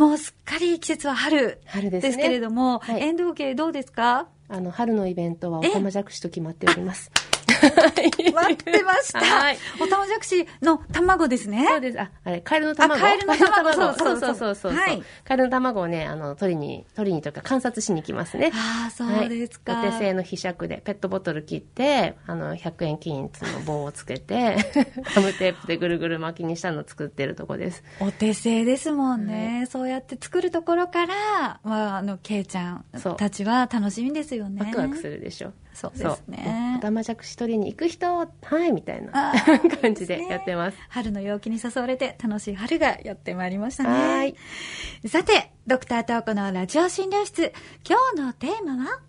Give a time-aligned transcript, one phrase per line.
[0.00, 3.02] もうすっかり季節は春春ですけれども、はい。
[3.02, 4.28] 遠藤家どうですか？
[4.48, 7.10] あの、春のイベントはおたまじゃくしと決まっております。
[8.32, 9.20] 待ってました。
[9.20, 11.66] はいおたまじゃくしの卵ですね。
[11.68, 12.00] そうです。
[12.00, 12.94] あ、あれ、カエルの卵？
[12.94, 14.72] あカエルの卵そうそうそうそうそう。
[14.72, 18.50] はいカエルの卵をね、あの、取りに、取りにというか観察しに来ますね。
[18.54, 19.74] ああ、そうですか。
[19.74, 24.56] はい、お手製の被釈でペットボトル切ってあの100円均一の棒をつけて
[25.14, 29.66] ガムテープでぐるぐる巻きにしたのを作ってるとこですお手製ですもんね。
[29.70, 32.84] そうやって作るところから、まあ、あの、ケイちゃん
[33.16, 34.60] たちは楽しみですよね。
[34.60, 35.92] ワクワクするでしょそう。
[35.98, 36.74] ですね。
[36.78, 38.28] おたまじゃくし取りに行く人は
[38.66, 39.32] いみたいな
[39.82, 40.78] 感じでやってます。
[40.88, 43.88] 春の陽気に誘われて楽しい春がやってまいりましたね。
[43.90, 44.34] はい。
[45.08, 47.52] さて、ドクタートークのラジオ診療室、
[47.88, 49.00] 今日のテーマは？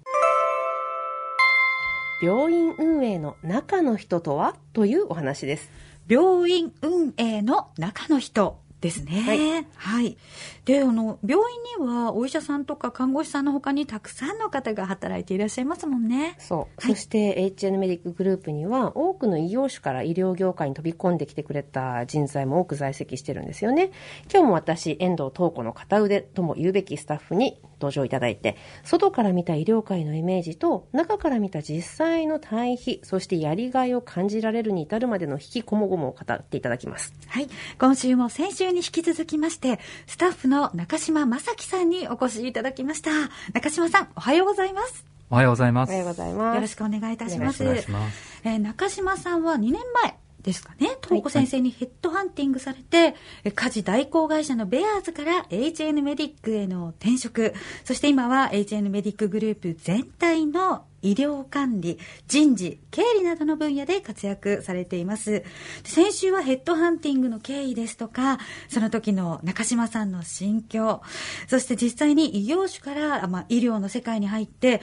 [2.21, 4.55] 病院運営の中の人とは？
[4.73, 5.71] というお話です。
[6.07, 9.21] 病院運営の中の人ですね。
[9.21, 9.67] はい。
[9.75, 10.17] はい。
[10.65, 11.43] で、あの、病
[11.79, 16.35] 院にはお医者さんとか看護師さんの他にたくさんの方が働いていらっしゃいますもんね。
[16.39, 23.91] そう、はいそして HN メディックグループには多くの異業種から医療業界に飛び込んできてくれた人材も多く在籍してるんですよね
[24.31, 37.47] 今日も私遠藤東子の片腕とも言うべきスタッフに登場いただいて外から見た医療界のイメージと中から見た実際の対比そしてやりがいを感じられるに至るまでの引きこもごもを語っていただきますはい。
[37.79, 43.09] 今週も先週に引き続きまして、スタッフの中島正樹さんにお越しいただきました。
[43.53, 45.05] 中島さん、おはようございます。
[45.29, 45.89] おはようございます。
[45.91, 47.63] おはようございますよろしくお願いいたします。
[47.63, 48.41] お願いします。
[48.43, 57.53] えー中島さんは2年前ですかね、東子先生にヘッドハンティングされて、えー家事代行会社のベアーズから HN メディックへの転職、
[57.83, 65.31] そして今は HN メディックグループ全体の医療管理、人事、経理などの分野で活躍されています。
[65.31, 65.43] で
[65.83, 71.01] 先週はヘッドハンティングの経緯ですとか、その時の中島さんの心境、
[71.47, 74.81] そして実際に異業種から、あまあ、医療の世界に入って、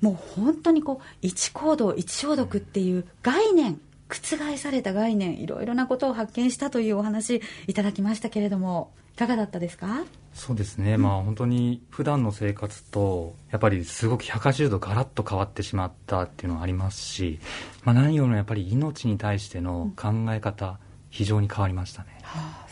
[0.00, 10.04] もう本当にこう一行動一消毒っていう概念覆された概念いろいろなことを発見したというお話いただきましたけれどもいかがだったですか？
[10.32, 17.40] そうですね、まあ本当に普段の生活と、やっぱりすごく180度ガラッと変わってしまったっていうのはありますし、
[17.82, 20.78] まあ何よりもやっぱり命に対しての考え方、
[21.10, 22.18] 非常に変わりましたね。
[22.22, 22.68] はい。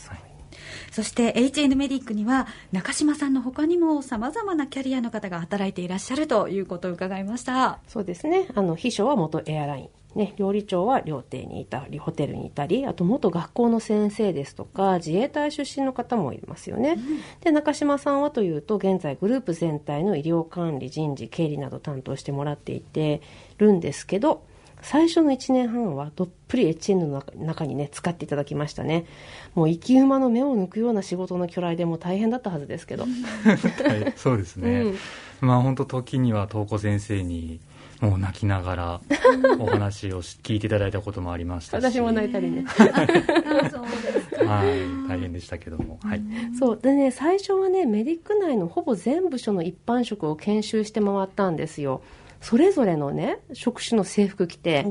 [0.93, 7.81] そして HN メディックには中島さんの他にもさまざまなキャリアの方が働いていらっしゃるということを伺いました。
[7.87, 8.47] そうですね。
[8.55, 9.89] あの、秘書は元エアライン。
[10.17, 16.97] ね、料理長は料亭にいたり、ホテルにいたり、あと元学校の先生ですとか、自衛隊出身の方もいますよね。
[17.43, 23.21] で、中島さんはというと、現在グループ全体の医療管理、人事、経理など担当してもらっていて
[23.59, 24.43] るんですけど、
[24.81, 29.05] 最初の1年半はどっぷり HN の中中にね、使っていただきましたね。
[29.55, 33.05] もう生き馬の目を抜くような仕事の巨来でもう大変だったはずですけど。
[33.05, 34.81] はい、そうですね。
[34.81, 34.97] うん
[35.41, 37.61] まあ本当時には東子先生に、
[38.01, 39.01] もう泣きながら
[39.59, 41.85] お話をし聞いていただいたこともありましたし。
[41.85, 42.65] 私も泣いたりね。
[42.67, 45.99] はい、 大変でしたけども。
[46.03, 46.23] はい。
[46.59, 52.03] そうでね最初はねメディック内のほぼ全部署の一般職を研修して回ったんですよ
[52.41, 54.87] それぞれのね職種の制服着て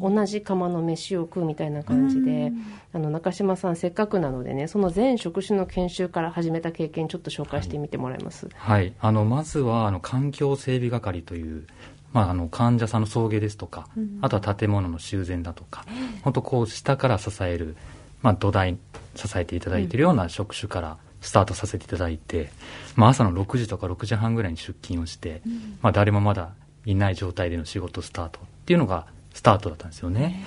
[0.00, 2.52] 同じ釜の飯を食うみたいな感じで
[2.92, 11.66] あの中島さんせっかくなのでねその全職種の研修から始めた経験ちょっと紹介してみてもらいます、はい、あのまずはあの環境整備係という、
[12.12, 13.88] まあ、あの患者さんの送迎ですとか、
[14.22, 15.84] あとは建物の修繕だとか、
[16.22, 17.76] 本当こう下から支える、
[18.22, 18.78] まあ、土台
[19.14, 22.50] 支えていただいているような職種からスタートさせていただいて、
[22.94, 25.42] まあ、朝の6時とか6時半ぐらいに出勤をして、
[25.82, 26.50] まあ、誰もまだ
[26.84, 30.44] いない状態での仕事スタートっていうのがスタートだったんですよね。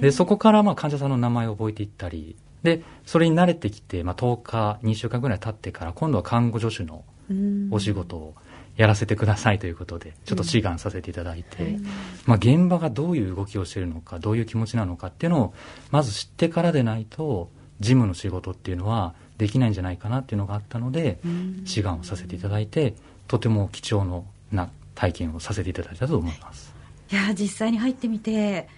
[0.00, 7.04] でそこからまあ患者さんの名前を覚えていったりでそれに慣れてきて、まあ、10日2週間ぐらい経ってから今度は看護助手の
[7.70, 8.34] お仕事を
[8.78, 11.76] やらせてくださいということでちょっと志願させていただいて、
[12.26, 15.54] まあ、現場がどういう動きをしているのかどういう気持ちなのかっていうのを
[15.90, 17.50] まず知ってからでないと
[17.80, 21.18] 事務の仕事っていうのはできないんじゃないかなっていうのがあったので
[21.64, 22.94] 志願をさせていただいて
[23.26, 26.72] とても貴重な体験をさせていただいたと思います。
[27.10, 28.68] いや実際に入ってみて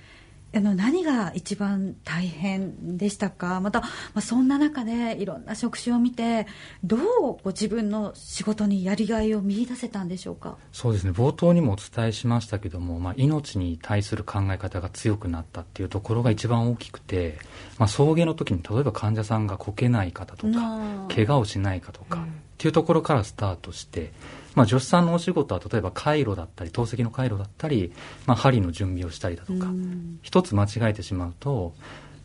[0.53, 3.61] あの何が一番大変でしたか？
[3.61, 3.87] また、ま
[4.17, 6.47] あ、そんな中でいろんな職種を見て
[6.83, 7.01] どう
[7.45, 10.57] ご自分の仕事にやりがいを見出せたんでしょうか？
[10.73, 11.13] そうですね。
[11.13, 17.39] 冒頭にもお伝えしましたけども、まあ、命に対する考え方が強くなったっていうところが一番大きくて、
[17.79, 22.27] まあ、送迎の時に例えば患者さんがこけない方とか怪我をしないかとか、っ
[22.59, 24.13] ていうところからスタートして、
[24.55, 27.93] まあ、助手さんのお仕事は例えば回路だったり透析の回路だったり、
[28.27, 29.69] まあ、針の準備をしたりだとか、
[30.23, 31.73] 一つ間違えてしまうと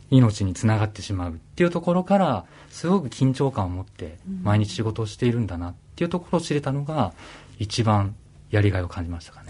[0.10, 7.14] 命につながってしまうっていうところからすごく緊張感を持って毎日仕事をしているんだなっていうところを知れたのが
[7.60, 8.16] 一番
[8.52, 9.48] やりがいを感じましたかね。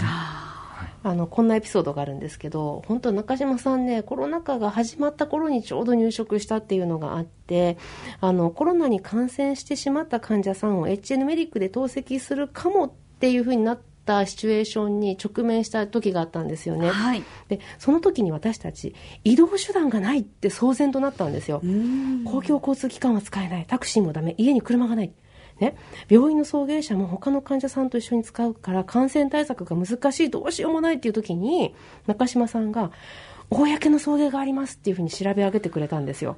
[1.06, 7.78] あのこんなエピソードがあるんですけど本当中島さんねコロナ禍が始まった頃にちょうど入職したっていうのがあって
[8.22, 21.62] あのコロナに感染してしまった患者さんを HN メディックで透析するかもっていうふうになったシチュエーションに直面した時があったんですよね、はい、でその時に私たち移動手段がないって騒然となったんですよ。
[22.26, 23.66] 公共交通機関は使えない。
[23.68, 24.34] タクシーもダメ。
[24.40, 25.12] 家に車がない
[25.60, 25.76] ね、
[26.10, 31.74] 病院の送迎車も他の患者さんと一緒に使うから感染対策が難しいどうしようもないっていう時に
[32.08, 32.92] 中島さんが
[33.50, 36.36] 公の送迎がありますっていうふうに調べ上げてくれたんですよ。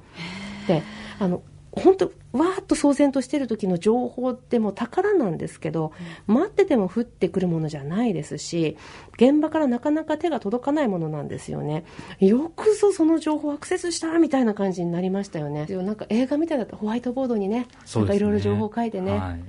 [0.68, 0.82] で
[1.18, 1.42] あの
[1.72, 5.92] 本当わーっと騒然としてる時の情報ってもう宝なんですけど、
[6.26, 8.76] 待ってても降ってくるものじゃないですし
[9.14, 11.84] 現場からなかなか手が届かないものなんですよね。
[12.20, 15.66] よくぞその情報をアクセスしたみたいな感じになりましたよね。
[15.66, 19.40] なんか映画みたいだったホワイトボードにねなんかいろいろ情報を書いてね、はい、なん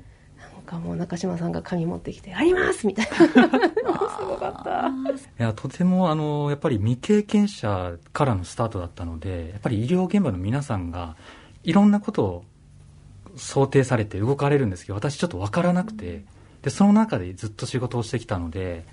[0.65, 3.09] かもう中島さんが紙持ってきて「あります!」みたいな。
[3.27, 4.87] すごかった。
[4.87, 4.91] い
[5.37, 11.15] やとてもあのやっぱり未経験者からのスタートだったのでやっぱり医療現場の皆さんが
[11.63, 12.45] いろんなことを
[13.35, 16.23] 想定されて動かれるんですけど私ちょっと分からなくて
[16.61, 18.85] でその中でずっと仕事をしてきたので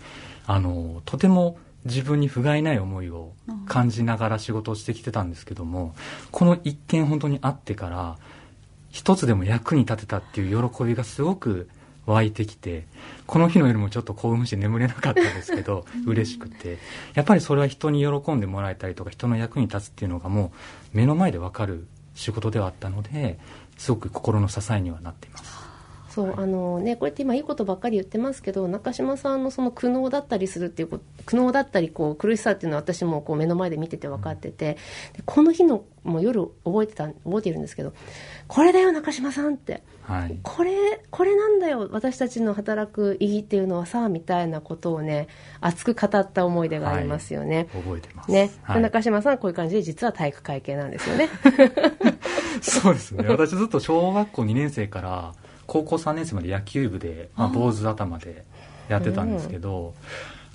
[0.47, 3.33] あのとても自分に不甲斐ない思いを
[3.67, 5.95] 感じながら仕事をしてきてたんですけども
[6.31, 8.19] この一件本当にあってから
[8.91, 11.69] 一つでも役に立てたっていう喜びがすごく
[12.07, 12.87] 湧いてきて
[13.27, 16.79] この日の夜もちょっと興奮して眠れなかったですけど嬉しくて。
[17.15, 20.53] やっぱりそれは人に喜んでもらえたりとか人の役に立つっていうのがも
[20.95, 21.87] う目の前で分かる
[22.17, 23.39] 仕事ではあったので
[23.77, 25.66] すごく心の支えにはなっています。
[26.17, 34.79] そうあのね、こうやって今いいことばっかり言ってますけど中島さんのその苦悩だったりするっていう苦悩だったりこう苦しさっていうのは私もこう目の前で見てて分かってて
[35.27, 37.93] この日のもう夜覚えてた覚えているんですけど
[38.49, 45.29] これだよ中島さんって、はい、これこれなんだよ私たちの働く意義っていうのはさみたいなことをね
[45.61, 51.29] 熱く語った思い出がありますよね、はい、覚えてます、ね、はい、中島さんはこういう感じで実は体育会系なんですよね。
[52.63, 53.29] そうですね。
[53.29, 55.35] 私ずっと小学校2年生から
[55.67, 58.45] 高校3年生まで野球部で、まあ、坊主頭で
[58.89, 59.95] やってたんですけど、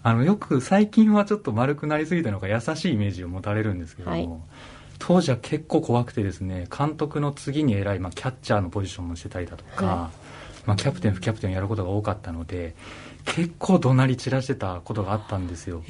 [0.03, 4.41] あのよく最近はちょっと丸くなりすぎたのか優しいイメージを持たれるんですけども、はい、
[4.99, 12.75] 当時は結構怖くてですね監督の次に偉い、まあ、キャッチャーのポジションもしてたりだとか、はい、まあ、キャプテン副キャプテンをやることが多かったので
[13.25, 15.83] 結構怒鳴り散らしてたことがあったんですよ。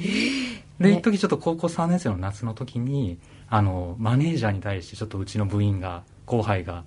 [0.78, 3.18] で一時ちょっと高校3年生の夏の時に
[3.48, 6.84] あのマネージャーに対してちょっとうちの部員が後輩が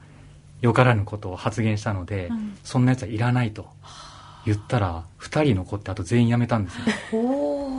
[0.61, 3.67] よからぬことを発言したので、うん、そんなやつはいらないと
[4.45, 6.81] 言ったら2人残ってあと全員辞めたんですよ。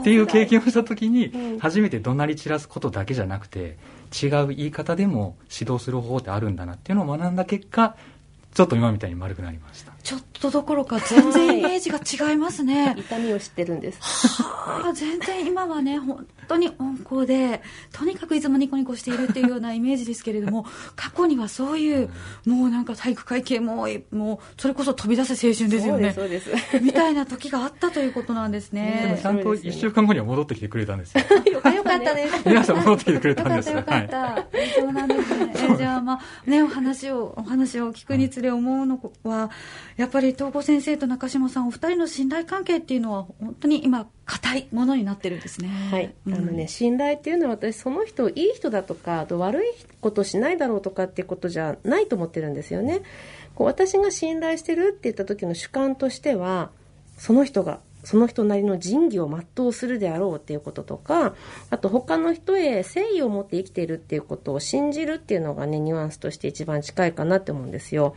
[0.01, 3.77] っていう経験をした時に初めて怒鳴り散らすことだけじゃなくて
[4.21, 7.95] 違う言い方でも指導する方法ってあるんだなっていうのを学んだ結果
[8.53, 11.99] ちょっと今みたいに丸くなりましたちょっとどころか全然イメージが
[12.29, 12.95] 違いますね。
[12.97, 13.99] 痛みを知ってるんです。
[14.41, 17.61] はあ、全然今はね本当に温厚で
[17.91, 20.65] とにかくいつもニコニコしているっていうようなイメージですけれども
[20.95, 22.09] 過去にはそういう、
[22.45, 26.13] もうなんか体育会系ももうそれこそ飛び出せ青春ですよね。
[26.13, 26.51] そうです
[26.81, 29.01] みたいな時があったということなんですね。
[29.03, 31.23] でもちゃんと1週間後には戻ってきてくれたんですよ。
[31.51, 33.75] よかったです皆さん戻ってきてくれたんですよ。
[33.75, 35.53] かったよかった、はい、そうなんですね。
[35.73, 39.49] えじゃあまあねお話をお話を聞くにつれ思うのは
[39.97, 45.69] やっぱり東郷先生と中島さんお二人の信頼関係っていうのは本当に今硬いものになってるんですね。
[45.91, 49.67] はい、あのね信頼っていうのは私その人いい人だとかと悪い
[49.99, 53.01] ことしないだろうとかっていうことじゃないと思ってるんですよね。
[53.55, 56.69] こう私が信頼してるって言った時の主観としては
[57.17, 61.35] その人がその人なりの仁義を全うするであろうっていうこととか、
[61.69, 68.15] あと他の人へ誠意を持って生きているっていうことを信じるっていうのがね、ニュアンスとして一番近いかなって思うんですよ。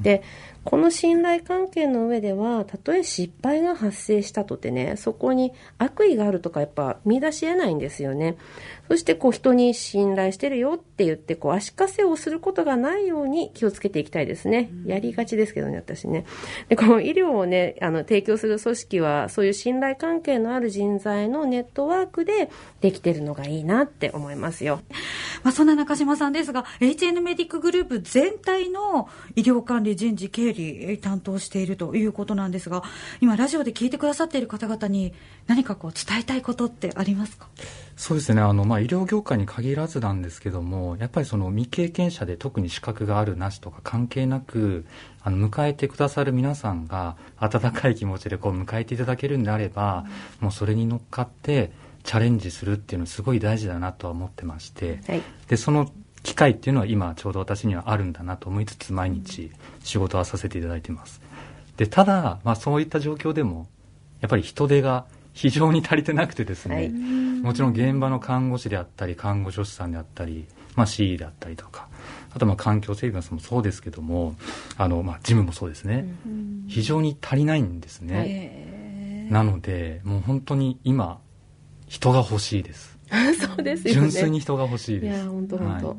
[0.00, 0.24] で、
[0.68, 8.36] この信頼関係の上では、たとえ失敗が発生したとてね、そこに悪意があるとかやっぱ見出し得ないんですよね。
[8.88, 14.70] そしてこう人に信頼してるよって言ってこう足かせをすることがないように気をつけていきたいですね。
[14.84, 16.26] やりがちですけどね、私ね。
[16.68, 22.50] で、この医療をね、あの、提供する組織はそういう信頼関係のある人材のネットワークで
[22.82, 24.80] できてるのがいいなって思いますよ。
[25.42, 30.57] まあ、そんな中島さんですが、HN メディックグループ全体の医療管理人事経理
[31.00, 32.82] 担当しているということなんですが、
[33.20, 35.12] 今ラジオで聞いてくださっている方々に
[35.46, 37.48] 何かこう伝えたいことってありますか？
[37.96, 38.40] そうですね。
[38.40, 44.84] あの、まあ、医療業界に限らずなんですけどもやっぱりその未経験者で特に資格があるなしとか関係なく
[45.22, 50.06] あの迎えてくださる皆さんが温かい気持ちでこう迎えていただけるんであれば、
[50.40, 51.70] もうそれに乗っかって
[52.04, 55.22] チャレンジするっていうのすごい大事だなとは思ってまして、はい。
[55.48, 55.90] でその
[56.22, 59.50] 機会っていうのは今ちょうど私にはあるんだなと思いつつ毎日
[59.82, 61.20] 仕事はさせていただいてます。
[61.76, 63.68] でただ、まあ、そういった状況でも
[64.20, 66.88] やっぱり人手が非常に足りてなくてですね、はい。
[66.90, 71.88] もちろん現場の看護師であったり看護助手さんであったり、まあ、CE であったりとか
[72.34, 74.34] あとまあ環境整備もそうですけども
[74.76, 76.12] あの、まあ、事務もそうですね、
[76.66, 79.32] 非常に足りないんですね、はい。
[79.32, 81.20] なのでもう本当に今
[81.86, 82.97] 人が欲しいです
[83.40, 84.00] そうですよね。
[84.00, 85.88] 純粋に人が欲しいいや、です本当本当。
[85.88, 85.96] はい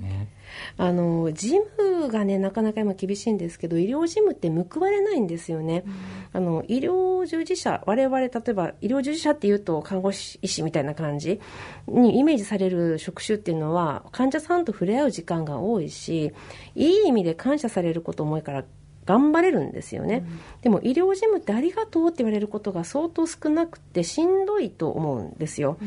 [0.00, 0.36] ね
[0.78, 5.84] あの、事務がね、なかなか今厳しいんですけど、医療事務って報われないんですよね。
[6.32, 11.40] あの、医療従事者、我々、例えば医療従事者っていうと、看護師、医師みたいな感じ
[11.88, 16.32] にイメージされる職種っていうのは、患者さんと触れ合う時間が多いし、
[16.74, 18.64] いい意味で感謝されること思いから、
[19.06, 20.24] 頑張れるんですよね、
[20.62, 25.78] でも医療事務ってありがとうって言われることが相当少なくてしんどいと思うんですよ、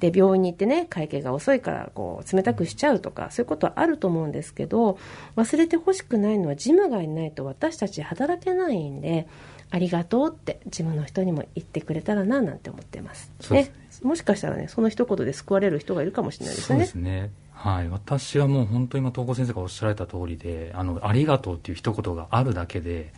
[0.00, 4.98] で病院に行ってね会計が遅いからこう冷たくしちゃうとかそういうことはあると思うんですけど
[5.36, 9.26] 忘れてほしくないのは事務がいないと私たち働けないんで
[9.70, 13.30] ありがとうって事務の人にも言ってくれたらななんて思ってます。
[13.40, 14.08] そうですね。
[14.08, 17.88] もしかしたらねその一言で救われる人がいるかもしれないですそうねですねはい。
[17.88, 23.12] 私はもう本当に今東郷先生がおっしゃられた通りであのありがとうっていう一言があるだけで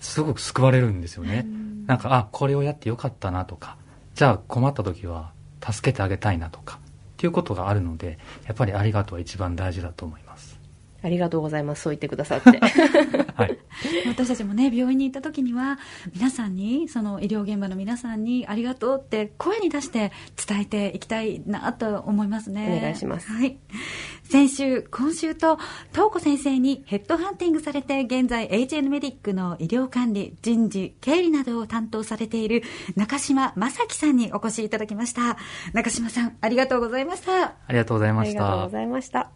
[0.00, 1.46] すごく救われるんですよね。
[1.86, 3.78] なんかあこれをやってよかったなとか
[4.14, 5.32] じゃあ困った時は
[5.64, 6.80] 助けてあげたいなとかっ
[7.16, 10.60] ていうことがあるのでやっぱりありがとうは一番大事だと思います。
[11.02, 11.82] ありがとうございます。
[11.82, 12.60] そう言ってくださって
[13.36, 13.58] はい
[14.08, 15.78] 私たちもね、病院に行った時には、
[16.14, 20.10] 皆さんに、その医療現場の皆さんにありがとうって声に出して
[20.48, 22.78] 伝えていきたいなと思いますね。
[22.78, 23.58] お願いしますはい。
[24.22, 25.58] 先週、今週と、
[25.92, 32.62] 東子先生にヘッドハンティングされて、現在 HN メディックの医療管理、人事、経理などを担当されている
[32.96, 35.36] 中島正樹さんにお越しいただきました。
[35.74, 37.54] 中島さん、ありがとうございました。
[37.66, 39.30] ありがとうございましたありがとうございました